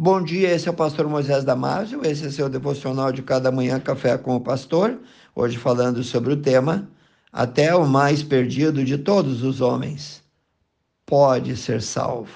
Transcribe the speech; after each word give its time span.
Bom 0.00 0.22
dia, 0.22 0.54
esse 0.54 0.68
é 0.68 0.70
o 0.70 0.74
pastor 0.74 1.08
Moisés 1.08 1.42
Damásio, 1.42 2.06
esse 2.06 2.24
é 2.24 2.30
seu 2.30 2.48
devocional 2.48 3.10
de 3.10 3.20
cada 3.20 3.50
manhã, 3.50 3.80
Café 3.80 4.16
com 4.16 4.36
o 4.36 4.40
Pastor. 4.40 4.96
Hoje 5.34 5.58
falando 5.58 6.04
sobre 6.04 6.32
o 6.32 6.36
tema 6.36 6.88
Até 7.32 7.74
o 7.74 7.84
mais 7.84 8.22
perdido 8.22 8.84
de 8.84 8.96
todos 8.96 9.42
os 9.42 9.60
homens 9.60 10.22
pode 11.04 11.56
ser 11.56 11.82
salvo. 11.82 12.30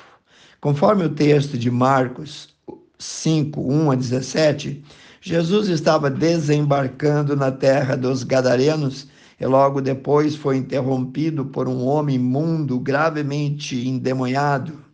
Conforme 0.61 1.04
o 1.04 1.14
texto 1.14 1.56
de 1.56 1.71
Marcos 1.71 2.53
5, 2.98 3.61
1 3.61 3.91
a 3.93 3.95
17, 3.95 4.85
Jesus 5.21 5.69
estava 5.69 6.11
desembarcando 6.11 7.37
na 7.37 7.53
terra 7.53 7.97
dos 7.97 8.25
Gadarenos 8.25 9.07
e 9.39 9.47
logo 9.47 9.81
depois 9.81 10.35
foi 10.35 10.57
interrompido 10.57 11.45
por 11.45 11.69
um 11.69 11.87
homem 11.87 12.17
imundo, 12.17 12.81
gravemente 12.81 13.89
endemoniado. 13.89 14.91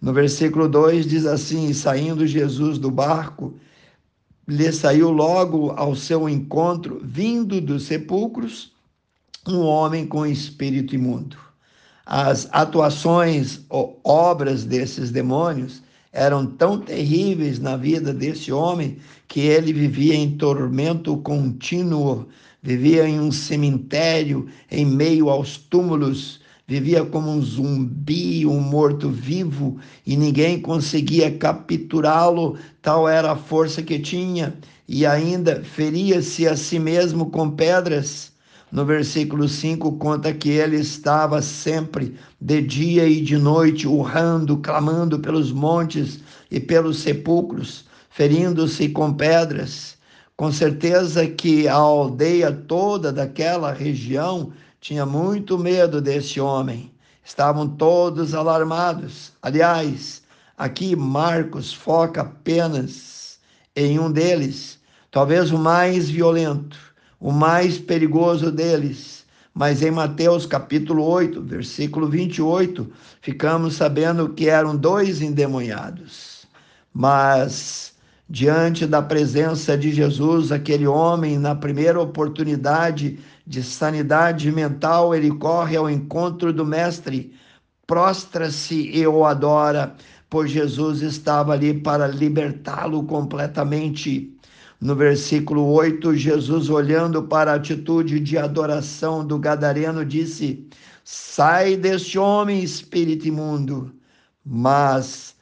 No 0.00 0.12
versículo 0.12 0.68
2 0.68 1.06
diz 1.06 1.26
assim: 1.26 1.72
Saindo 1.72 2.26
Jesus 2.26 2.78
do 2.78 2.90
barco, 2.90 3.54
lhe 4.46 4.70
saiu 4.70 5.10
logo 5.10 5.70
ao 5.72 5.96
seu 5.96 6.28
encontro, 6.28 7.00
vindo 7.02 7.60
dos 7.60 7.84
sepulcros, 7.84 8.72
um 9.48 9.60
homem 9.60 10.06
com 10.06 10.26
espírito 10.26 10.94
imundo. 10.94 11.36
As 12.04 12.48
atuações 12.52 13.60
ou 13.68 14.00
obras 14.04 14.64
desses 14.64 15.10
demônios 15.10 15.82
eram 16.12 16.46
tão 16.46 16.78
terríveis 16.78 17.58
na 17.58 17.76
vida 17.76 18.14
desse 18.14 18.52
homem 18.52 18.98
que 19.26 19.40
ele 19.40 19.72
vivia 19.72 20.14
em 20.14 20.36
tormento 20.36 21.16
contínuo, 21.18 22.28
vivia 22.62 23.08
em 23.08 23.20
um 23.20 23.32
cemitério 23.32 24.46
em 24.70 24.86
meio 24.86 25.28
aos 25.28 25.56
túmulos 25.56 26.40
vivia 26.68 27.04
como 27.04 27.30
um 27.30 27.40
zumbi, 27.40 28.44
um 28.44 28.60
morto-vivo, 28.60 29.78
e 30.04 30.16
ninguém 30.16 30.60
conseguia 30.60 31.30
capturá-lo, 31.30 32.58
tal 32.82 33.08
era 33.08 33.32
a 33.32 33.36
força 33.36 33.82
que 33.82 34.00
tinha, 34.00 34.52
e 34.88 35.06
ainda 35.06 35.62
feria-se 35.62 36.46
a 36.48 36.56
si 36.56 36.78
mesmo 36.78 37.30
com 37.30 37.50
pedras. 37.50 38.32
No 38.72 38.84
versículo 38.84 39.48
5 39.48 39.92
conta 39.92 40.34
que 40.34 40.50
ele 40.50 40.76
estava 40.76 41.40
sempre, 41.40 42.16
de 42.40 42.60
dia 42.60 43.06
e 43.06 43.20
de 43.20 43.38
noite, 43.38 43.86
urrando, 43.86 44.56
clamando 44.56 45.20
pelos 45.20 45.52
montes 45.52 46.18
e 46.50 46.58
pelos 46.58 46.98
sepulcros, 46.98 47.84
ferindo-se 48.10 48.88
com 48.88 49.12
pedras. 49.12 49.96
Com 50.36 50.50
certeza 50.50 51.26
que 51.28 51.68
a 51.68 51.74
aldeia 51.74 52.50
toda 52.50 53.12
daquela 53.12 53.72
região 53.72 54.52
tinha 54.86 55.04
muito 55.04 55.58
medo 55.58 56.00
desse 56.00 56.40
homem. 56.40 56.92
Estavam 57.24 57.68
todos 57.68 58.34
alarmados. 58.34 59.32
Aliás, 59.42 60.22
aqui 60.56 60.94
Marcos 60.94 61.72
foca 61.72 62.20
apenas 62.20 63.40
em 63.74 63.98
um 63.98 64.12
deles, 64.12 64.78
talvez 65.10 65.50
o 65.50 65.58
mais 65.58 66.08
violento, 66.08 66.78
o 67.18 67.32
mais 67.32 67.78
perigoso 67.78 68.52
deles. 68.52 69.26
Mas 69.52 69.82
em 69.82 69.90
Mateus 69.90 70.46
capítulo 70.46 71.02
8, 71.02 71.42
versículo 71.42 72.08
28, 72.08 72.88
ficamos 73.20 73.74
sabendo 73.74 74.28
que 74.34 74.48
eram 74.48 74.76
dois 74.76 75.20
endemoniados. 75.20 76.46
Mas 76.94 77.92
diante 78.28 78.86
da 78.86 79.00
presença 79.00 79.78
de 79.78 79.92
Jesus, 79.92 80.50
aquele 80.50 80.86
homem, 80.86 81.38
na 81.38 81.54
primeira 81.54 82.00
oportunidade 82.00 83.18
de 83.46 83.62
sanidade 83.62 84.50
mental, 84.50 85.14
ele 85.14 85.30
corre 85.30 85.76
ao 85.76 85.88
encontro 85.88 86.52
do 86.52 86.66
Mestre, 86.66 87.32
prostra-se 87.86 88.90
e 88.90 89.06
o 89.06 89.24
adora, 89.24 89.94
pois 90.28 90.50
Jesus 90.50 91.02
estava 91.02 91.52
ali 91.52 91.72
para 91.80 92.08
libertá-lo 92.08 93.04
completamente. 93.04 94.32
No 94.80 94.94
versículo 94.94 95.64
8, 95.72 96.14
Jesus, 96.16 96.68
olhando 96.68 97.22
para 97.22 97.52
a 97.52 97.54
atitude 97.54 98.20
de 98.20 98.36
adoração 98.36 99.24
do 99.24 99.38
Gadareno, 99.38 100.04
disse: 100.04 100.68
Sai 101.04 101.76
deste 101.76 102.18
homem, 102.18 102.62
espírito 102.62 103.26
imundo. 103.28 103.94
Mas 104.44 105.35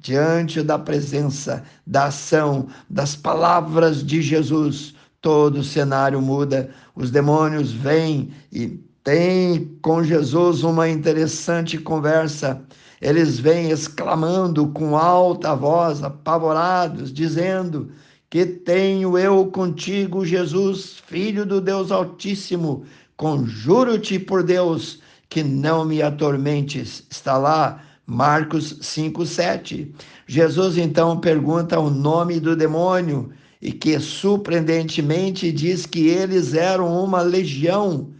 diante 0.00 0.62
da 0.62 0.78
presença, 0.78 1.62
da 1.86 2.06
ação, 2.06 2.68
das 2.88 3.14
palavras 3.14 4.04
de 4.04 4.22
Jesus, 4.22 4.94
todo 5.20 5.60
o 5.60 5.64
cenário 5.64 6.20
muda. 6.20 6.70
Os 6.96 7.10
demônios 7.10 7.70
vêm 7.70 8.30
e 8.50 8.80
têm 9.04 9.76
com 9.82 10.02
Jesus 10.02 10.62
uma 10.62 10.88
interessante 10.88 11.76
conversa. 11.78 12.62
Eles 13.00 13.38
vêm 13.38 13.70
exclamando 13.70 14.68
com 14.68 14.96
alta 14.96 15.54
voz, 15.54 16.02
apavorados, 16.02 17.12
dizendo: 17.12 17.90
Que 18.30 18.46
tenho 18.46 19.18
eu 19.18 19.46
contigo, 19.46 20.24
Jesus, 20.24 20.96
filho 21.06 21.44
do 21.44 21.60
Deus 21.60 21.92
Altíssimo? 21.92 22.84
Conjuro-te 23.16 24.18
por 24.18 24.42
Deus 24.42 25.00
que 25.28 25.42
não 25.42 25.84
me 25.84 26.00
atormentes. 26.00 27.06
Está 27.10 27.36
lá 27.36 27.82
Marcos 28.10 28.76
5, 28.80 29.24
7. 29.24 29.94
Jesus 30.26 30.76
então 30.76 31.20
pergunta 31.20 31.78
o 31.78 31.88
nome 31.88 32.40
do 32.40 32.56
demônio 32.56 33.30
e 33.62 33.70
que 33.70 34.00
surpreendentemente 34.00 35.52
diz 35.52 35.86
que 35.86 36.08
eles 36.08 36.52
eram 36.52 36.92
uma 37.04 37.22
legião. 37.22 38.10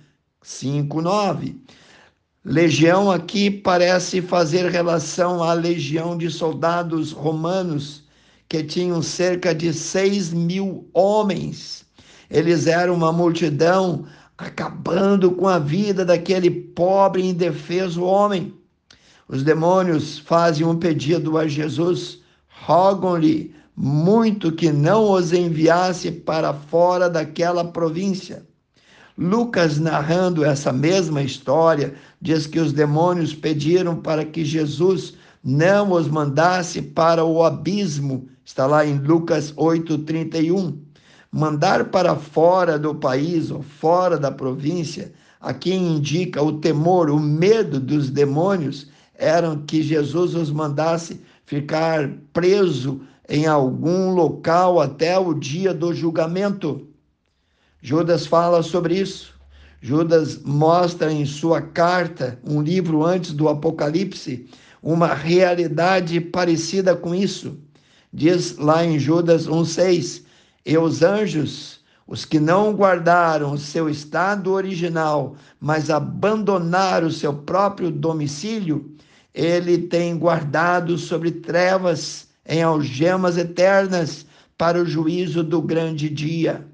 5, 0.43 1.03
9. 1.03 1.61
Legião 2.45 3.11
aqui 3.11 3.51
parece 3.51 4.23
fazer 4.23 4.71
relação 4.71 5.43
à 5.43 5.53
legião 5.55 6.17
de 6.17 6.31
soldados 6.31 7.11
romanos, 7.11 8.05
que 8.49 8.63
tinham 8.63 9.03
cerca 9.03 9.53
de 9.53 9.75
6 9.75 10.33
mil 10.33 10.89
homens. 10.95 11.85
Eles 12.31 12.69
eram 12.69 12.95
uma 12.95 13.13
multidão 13.13 14.07
acabando 14.39 15.33
com 15.33 15.49
a 15.49 15.59
vida 15.59 16.05
daquele 16.05 16.49
pobre 16.49 17.23
e 17.23 17.31
indefeso 17.31 18.05
homem. 18.05 18.60
Os 19.33 19.45
demônios 19.45 20.19
fazem 20.19 20.67
um 20.67 20.77
pedido 20.77 21.39
a 21.39 21.47
Jesus, 21.47 22.19
rogam-lhe 22.49 23.55
muito 23.77 24.51
que 24.51 24.73
não 24.73 25.13
os 25.13 25.33
enviasse 25.33 26.11
para 26.11 26.53
fora 26.53 27.09
daquela 27.09 27.65
província. 27.65 28.45
Lucas, 29.17 29.79
narrando 29.79 30.45
essa 30.45 30.73
mesma 30.73 31.23
história, 31.23 31.95
diz 32.21 32.45
que 32.45 32.59
os 32.59 32.73
demônios 32.73 33.33
pediram 33.33 33.95
para 33.95 34.25
que 34.25 34.45
Jesus 34.45 35.15
não 35.45 35.93
os 35.93 36.09
mandasse 36.09 36.83
para 36.83 37.25
o 37.25 37.45
abismo. 37.45 38.29
Está 38.45 38.67
lá 38.67 38.85
em 38.85 38.99
Lucas 38.99 39.55
8:31. 39.57 40.77
Mandar 41.31 41.85
para 41.91 42.17
fora 42.17 42.77
do 42.77 42.97
país 42.97 43.53
ou 43.53 43.63
fora 43.63 44.19
da 44.19 44.33
província, 44.33 45.13
a 45.41 45.55
quem 45.55 45.99
indica 45.99 46.43
o 46.43 46.59
temor, 46.59 47.09
o 47.09 47.21
medo 47.21 47.79
dos 47.79 48.11
demônios, 48.11 48.89
eram 49.21 49.63
que 49.63 49.83
Jesus 49.83 50.35
os 50.35 50.51
mandasse 50.51 51.21
ficar 51.45 52.11
preso 52.33 53.03
em 53.29 53.47
algum 53.47 54.11
local 54.13 54.81
até 54.81 55.19
o 55.19 55.35
dia 55.35 55.73
do 55.73 55.95
julgamento. 55.95 56.89
Judas 57.83 58.27
fala 58.27 58.63
sobre 58.63 58.99
isso. 58.99 59.39
Judas 59.81 60.43
mostra 60.43 61.13
em 61.13 61.25
sua 61.25 61.63
carta, 61.63 62.39
um 62.45 62.61
livro 62.61 63.05
antes 63.05 63.33
do 63.33 63.49
Apocalipse, 63.49 64.47
uma 64.83 65.15
realidade 65.15 66.21
parecida 66.21 66.97
com 66.97 67.15
isso. 67.15 67.59
Diz 68.13 68.57
lá 68.57 68.85
em 68.85 68.99
Judas 68.99 69.47
1,6: 69.47 70.25
E 70.67 70.77
os 70.77 71.03
anjos, 71.03 71.81
os 72.07 72.25
que 72.25 72.41
não 72.41 72.75
guardaram 72.75 73.53
o 73.53 73.59
seu 73.59 73.89
estado 73.89 74.51
original, 74.51 75.37
mas 75.61 75.91
abandonaram 75.91 77.07
o 77.07 77.13
seu 77.13 77.33
próprio 77.33 77.91
domicílio, 77.91 78.95
ele 79.35 79.79
tem 79.79 80.19
guardado 80.19 80.99
sobre 80.99 81.31
trevas 81.31 82.29
em 82.47 82.63
algemas 82.63 83.37
eternas 83.37 84.27
para 84.59 84.81
o 84.81 84.87
juízo 84.87 85.43
do 85.43 85.63
grande 85.63 86.09
dia. 86.09 86.67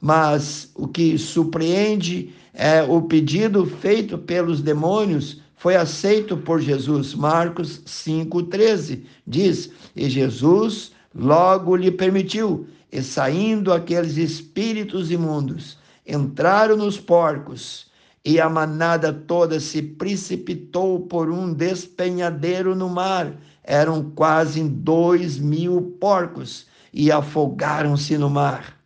Mas 0.00 0.70
o 0.74 0.86
que 0.86 1.16
surpreende 1.18 2.32
é 2.52 2.82
o 2.82 3.02
pedido 3.02 3.64
feito 3.66 4.18
pelos 4.18 4.60
demônios 4.60 5.40
foi 5.56 5.76
aceito 5.76 6.36
por 6.36 6.60
Jesus. 6.60 7.14
Marcos 7.14 7.80
5:13 7.84 9.04
diz: 9.26 9.70
"E 9.94 10.08
Jesus 10.08 10.92
logo 11.14 11.74
lhe 11.74 11.90
permitiu, 11.90 12.66
e 12.90 13.02
saindo 13.02 13.72
aqueles 13.72 14.16
espíritos 14.16 15.10
imundos, 15.10 15.76
entraram 16.06 16.76
nos 16.76 16.98
porcos 16.98 17.87
e 18.28 18.38
a 18.38 18.46
manada 18.46 19.10
toda 19.10 19.58
se 19.58 19.80
precipitou 19.80 21.00
por 21.00 21.30
um 21.30 21.50
despenhadeiro 21.50 22.74
no 22.74 22.86
mar. 22.86 23.32
Eram 23.64 24.10
quase 24.10 24.62
dois 24.64 25.38
mil 25.38 25.96
porcos 25.98 26.66
e 26.92 27.10
afogaram-se 27.10 28.18
no 28.18 28.28
mar. 28.28 28.76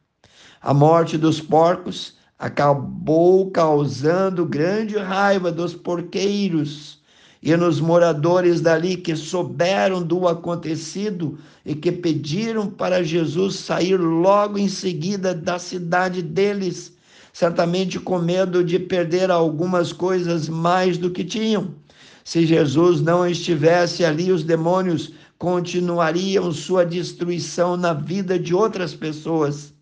A 0.60 0.72
morte 0.72 1.18
dos 1.18 1.40
porcos 1.40 2.16
acabou 2.38 3.50
causando 3.50 4.46
grande 4.46 4.96
raiva 4.96 5.50
dos 5.50 5.74
porqueiros 5.74 7.02
e 7.42 7.56
nos 7.56 7.80
moradores 7.80 8.60
dali 8.60 8.96
que 8.96 9.16
souberam 9.16 10.04
do 10.04 10.28
acontecido 10.28 11.36
e 11.66 11.74
que 11.74 11.90
pediram 11.90 12.70
para 12.70 13.02
Jesus 13.02 13.56
sair 13.56 13.96
logo 13.96 14.56
em 14.56 14.68
seguida 14.68 15.34
da 15.34 15.58
cidade 15.58 16.22
deles, 16.22 16.96
certamente 17.32 17.98
com 17.98 18.18
medo 18.18 18.62
de 18.62 18.78
perder 18.78 19.30
algumas 19.30 19.92
coisas 19.92 20.48
mais 20.48 20.98
do 20.98 21.10
que 21.10 21.24
tinham. 21.24 21.74
Se 22.24 22.46
Jesus 22.46 23.00
não 23.00 23.26
estivesse 23.26 24.04
ali, 24.04 24.30
os 24.30 24.44
demônios 24.44 25.12
continuariam 25.38 26.52
sua 26.52 26.84
destruição 26.84 27.76
na 27.76 27.92
vida 27.92 28.38
de 28.38 28.54
outras 28.54 28.94
pessoas. 28.94 29.72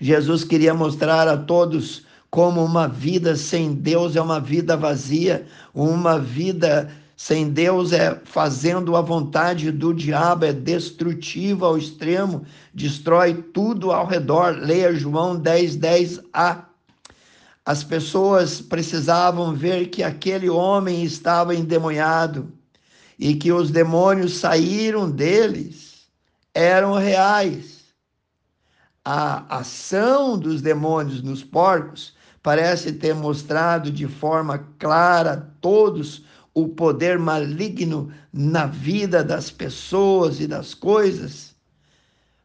Jesus 0.00 0.42
queria 0.42 0.74
mostrar 0.74 1.28
a 1.28 1.36
todos 1.36 2.04
como 2.30 2.64
uma 2.64 2.86
vida 2.86 3.34
sem 3.36 3.74
Deus 3.74 4.14
é 4.14 4.20
uma 4.20 4.40
vida 4.40 4.76
vazia, 4.76 5.46
uma 5.74 6.18
vida 6.18 6.90
sem 7.22 7.50
Deus 7.50 7.92
é 7.92 8.18
fazendo 8.24 8.96
a 8.96 9.02
vontade 9.02 9.70
do 9.70 9.92
diabo, 9.92 10.46
é 10.46 10.54
destrutiva 10.54 11.66
ao 11.66 11.76
extremo, 11.76 12.46
destrói 12.72 13.34
tudo 13.34 13.92
ao 13.92 14.06
redor. 14.06 14.56
Leia 14.56 14.94
João 14.94 15.36
10, 15.36 15.76
10a. 15.76 16.64
As 17.62 17.84
pessoas 17.84 18.62
precisavam 18.62 19.54
ver 19.54 19.88
que 19.88 20.02
aquele 20.02 20.48
homem 20.48 21.04
estava 21.04 21.54
endemoniado 21.54 22.50
e 23.18 23.34
que 23.34 23.52
os 23.52 23.70
demônios 23.70 24.38
saíram 24.38 25.10
deles, 25.10 26.06
eram 26.54 26.94
reais. 26.94 27.84
A 29.04 29.58
ação 29.58 30.38
dos 30.38 30.62
demônios 30.62 31.22
nos 31.22 31.44
porcos 31.44 32.14
parece 32.42 32.92
ter 32.92 33.14
mostrado 33.14 33.90
de 33.90 34.08
forma 34.08 34.66
clara 34.78 35.32
a 35.34 35.36
todos 35.36 36.24
o 36.54 36.68
poder 36.68 37.18
maligno 37.18 38.10
na 38.32 38.66
vida 38.66 39.22
das 39.22 39.50
pessoas 39.50 40.40
e 40.40 40.46
das 40.46 40.74
coisas. 40.74 41.54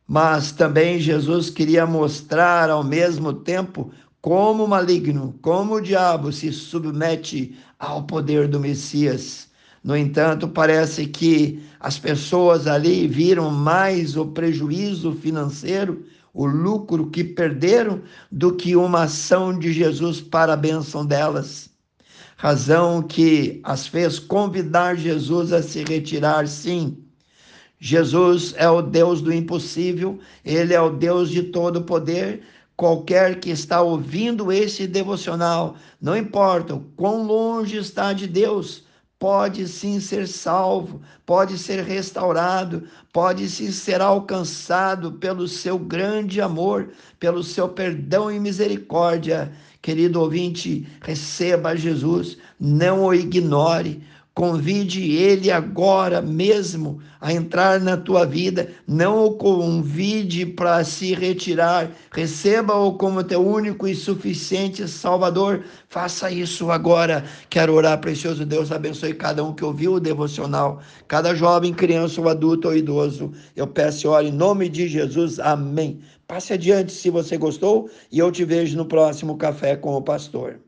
Mas 0.08 0.52
também 0.52 1.00
Jesus 1.00 1.50
queria 1.50 1.86
mostrar 1.86 2.70
ao 2.70 2.84
mesmo 2.84 3.34
tempo 3.34 3.92
como 4.22 4.66
o 4.66 4.68
maligno, 4.68 5.36
como 5.42 5.76
o 5.76 5.82
diabo 5.82 6.32
se 6.32 6.52
submete 6.52 7.58
ao 7.80 8.04
poder 8.04 8.48
do 8.48 8.60
Messias. 8.60 9.48
No 9.84 9.96
entanto, 9.96 10.48
parece 10.48 11.06
que 11.08 11.64
as 11.80 12.00
pessoas 12.00 12.68
ali 12.68 13.08
viram 13.08 13.52
mais 13.52 14.18
o 14.18 14.26
prejuízo 14.28 15.14
financeiro 15.14 16.06
o 16.36 16.46
lucro 16.46 17.10
que 17.10 17.24
perderam 17.24 18.02
do 18.30 18.54
que 18.54 18.76
uma 18.76 19.04
ação 19.04 19.58
de 19.58 19.72
Jesus 19.72 20.20
para 20.20 20.52
a 20.54 20.58
bênção 20.58 21.06
delas. 21.06 21.70
Razão 22.38 23.02
que 23.02 23.62
as 23.64 23.88
fez 23.88 24.20
convidar 24.20 24.96
Jesus 24.96 25.54
a 25.54 25.64
se 25.64 25.84
retirar, 25.84 26.48
sim. 26.48 26.98
Jesus 27.80 28.54
é 28.58 28.70
o 28.70 28.82
Deus 28.82 29.22
do 29.22 29.34
impossível, 29.34 30.20
ele 30.44 30.74
é 30.74 30.82
o 30.82 30.90
Deus 30.90 31.30
de 31.30 31.44
todo 31.44 31.84
poder. 31.84 32.42
Qualquer 32.76 33.40
que 33.40 33.50
está 33.50 33.82
ouvindo 33.82 34.52
esse 34.52 34.86
devocional, 34.86 35.76
não 36.02 36.16
importa 36.16 36.76
o 36.76 36.82
quão 36.98 37.26
longe 37.26 37.78
está 37.78 38.12
de 38.12 38.28
Deus, 38.28 38.85
pode 39.26 39.68
sim 39.68 40.00
ser 40.00 40.28
salvo, 40.28 41.02
pode 41.26 41.58
ser 41.58 41.84
restaurado, 41.84 42.84
pode 43.12 43.50
sim 43.50 43.72
ser 43.72 44.00
alcançado 44.00 45.14
pelo 45.14 45.48
seu 45.48 45.80
grande 45.80 46.40
amor, 46.40 46.92
pelo 47.20 47.42
seu 47.42 47.68
perdão 47.68 48.32
e 48.32 48.40
misericórdia. 48.40 49.52
Querido 49.82 50.22
ouvinte, 50.22 50.88
receba 51.02 51.76
Jesus, 51.76 52.38
não 52.60 53.04
o 53.04 53.16
ignore, 53.16 54.00
Convide 54.36 55.14
ele 55.14 55.50
agora 55.50 56.22
mesmo 56.22 57.00
a 57.22 57.32
entrar 57.32 57.80
na 57.80 57.96
tua 57.96 58.26
vida. 58.26 58.70
Não 58.86 59.24
o 59.24 59.36
convide 59.36 60.46
para 60.46 60.84
se 60.84 61.14
retirar. 61.14 61.90
Receba-o 62.12 62.98
como 62.98 63.24
teu 63.24 63.48
único 63.48 63.88
e 63.88 63.96
suficiente 63.96 64.90
Salvador. 64.90 65.64
Faça 65.88 66.30
isso 66.30 66.70
agora. 66.70 67.24
Quero 67.50 67.76
orar, 67.76 68.02
precioso 68.02 68.46
Deus. 68.46 68.74
Abençoe 68.74 69.14
cada 69.14 69.42
um 69.42 69.54
que 69.54 69.64
ouviu 69.64 69.94
o 69.94 70.00
devocional. 70.02 70.82
Cada 71.08 71.34
jovem, 71.34 71.74
criança 71.74 72.20
ou 72.20 72.28
adulto 72.28 72.68
ou 72.68 72.76
idoso. 72.76 73.32
Eu 73.56 73.68
peço 73.68 74.06
e 74.06 74.10
oro 74.10 74.28
em 74.28 74.34
nome 74.34 74.68
de 74.68 74.90
Jesus. 74.90 75.40
Amém. 75.40 76.02
Passe 76.28 76.52
adiante 76.52 76.92
se 76.92 77.10
você 77.10 77.38
gostou 77.38 77.90
e 78.12 78.20
eu 78.20 78.30
te 78.34 78.44
vejo 78.44 78.76
no 78.76 78.86
próximo 78.86 79.38
Café 79.38 79.78
com 79.78 79.96
o 79.96 80.02
Pastor. 80.02 80.65